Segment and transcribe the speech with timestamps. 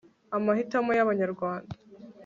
[0.37, 1.73] amahitamo y'abanyarwanda